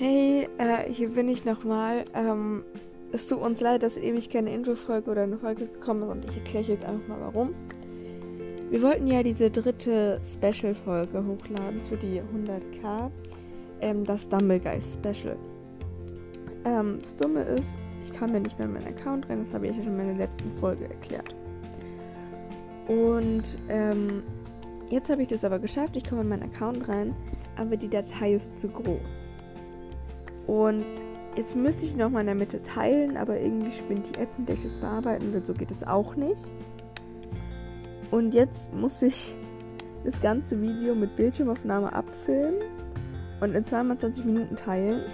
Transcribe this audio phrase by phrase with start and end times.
[0.00, 2.06] Hey, äh, hier bin ich nochmal.
[2.14, 2.64] Ähm,
[3.12, 6.38] es tut uns leid, dass ewig keine Infofolge oder eine Folge gekommen ist und ich
[6.38, 7.54] erkläre euch jetzt einfach mal warum.
[8.70, 13.10] Wir wollten ja diese dritte Special-Folge hochladen für die 100k,
[13.82, 15.36] ähm, das Dumblegeist Special.
[16.64, 19.66] Ähm, das Dumme ist, ich kam ja nicht mehr in meinen Account rein, das habe
[19.66, 21.36] ich ja schon in meiner letzten Folge erklärt.
[22.88, 24.22] Und ähm,
[24.88, 27.14] jetzt habe ich das aber geschafft, ich komme in meinen Account rein,
[27.58, 29.29] aber die Datei ist zu groß.
[30.50, 30.84] Und
[31.36, 34.46] jetzt müsste ich noch mal in der Mitte teilen, aber irgendwie spinnt die App, in
[34.46, 35.44] der ich das bearbeiten will.
[35.44, 36.42] So geht es auch nicht.
[38.10, 39.36] Und jetzt muss ich
[40.04, 42.62] das ganze Video mit Bildschirmaufnahme abfilmen
[43.40, 45.04] und in 22 Minuten teilen.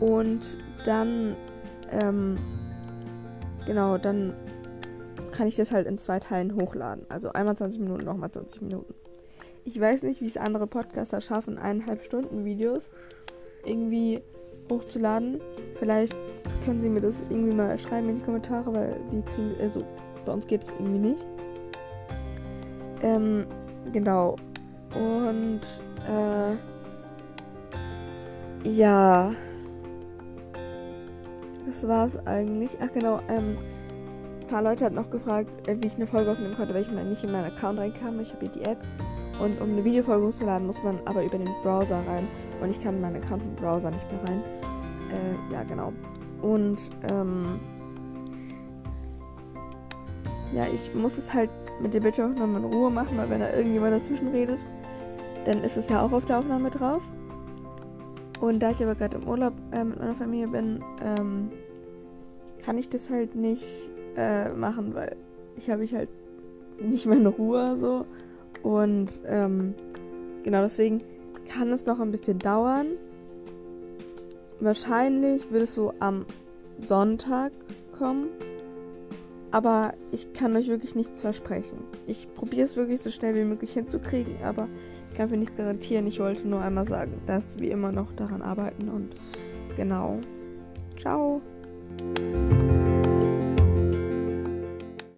[0.00, 1.36] Und dann,
[1.92, 2.36] ähm,
[3.64, 4.34] genau, dann
[5.30, 7.06] kann ich das halt in zwei Teilen hochladen.
[7.10, 8.92] Also einmal 20 Minuten, nochmal 20 Minuten.
[9.62, 12.90] Ich weiß nicht, wie es andere Podcaster schaffen, eineinhalb Stunden Videos
[13.66, 14.22] irgendwie
[14.70, 15.40] hochzuladen.
[15.74, 16.14] Vielleicht
[16.64, 19.84] können Sie mir das irgendwie mal schreiben in die Kommentare, weil wir kriegen, also
[20.24, 21.26] bei uns geht es irgendwie nicht.
[23.02, 23.46] Ähm,
[23.92, 24.36] genau.
[24.94, 25.60] Und,
[26.08, 26.56] äh,
[28.68, 29.32] ja.
[31.66, 32.76] Das war's eigentlich.
[32.80, 33.58] Ach genau, ähm,
[34.40, 36.90] ein paar Leute hatten noch gefragt, äh, wie ich eine Folge aufnehmen konnte, weil ich
[36.90, 38.20] mal nicht in meinen Account reinkam.
[38.20, 38.78] Ich habe hier die App.
[39.40, 42.26] Und um eine Videofolge hochzuladen, muss man aber über den Browser rein.
[42.62, 44.42] Und ich kann in meinen Account vom Browser nicht mehr rein.
[45.10, 45.92] Äh, ja, genau.
[46.42, 47.60] Und, ähm,
[50.52, 53.94] ja, ich muss es halt mit der Bildschirmaufnahme in Ruhe machen, weil wenn da irgendjemand
[53.94, 54.58] dazwischen redet,
[55.44, 57.02] dann ist es ja auch auf der Aufnahme drauf.
[58.40, 61.50] Und da ich aber gerade im Urlaub äh, mit meiner Familie bin, ähm,
[62.64, 65.16] kann ich das halt nicht äh, machen, weil
[65.56, 66.08] ich habe ich halt
[66.80, 68.06] nicht mehr in Ruhe so.
[68.62, 69.74] Und ähm,
[70.42, 71.02] genau deswegen
[71.48, 72.88] kann es noch ein bisschen dauern.
[74.60, 76.26] Wahrscheinlich wird es so am
[76.78, 77.52] Sonntag
[77.98, 78.28] kommen.
[79.50, 81.78] Aber ich kann euch wirklich nichts versprechen.
[82.06, 84.68] Ich probiere es wirklich so schnell wie möglich hinzukriegen, aber
[85.10, 86.06] ich kann für nichts garantieren.
[86.06, 89.14] Ich wollte nur einmal sagen, dass wir immer noch daran arbeiten und
[89.76, 90.18] genau.
[90.96, 91.40] Ciao.